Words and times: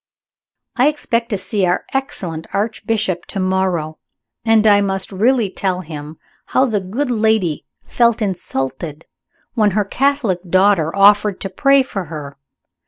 I 0.77 0.87
expect 0.87 1.29
to 1.29 1.37
see 1.37 1.63
our 1.67 1.85
excellent 1.93 2.47
Archbishop 2.53 3.27
to 3.27 3.39
morrow, 3.39 3.99
and 4.43 4.65
I 4.65 4.81
must 4.81 5.11
really 5.11 5.47
tell 5.51 5.81
him 5.81 6.17
how 6.45 6.65
the 6.65 6.79
good 6.81 7.11
lady 7.11 7.67
felt 7.83 8.19
insulted 8.19 9.05
when 9.53 9.69
her 9.77 9.85
Catholic 9.85 10.39
daughter 10.49 10.91
offered 10.95 11.39
to 11.41 11.51
pray 11.51 11.83
for 11.83 12.05
her. 12.05 12.35